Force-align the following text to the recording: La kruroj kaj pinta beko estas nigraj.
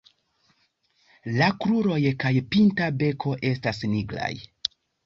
La 1.35 1.49
kruroj 1.65 2.01
kaj 2.25 2.35
pinta 2.57 2.91
beko 3.05 3.39
estas 3.55 3.87
nigraj. 3.95 4.35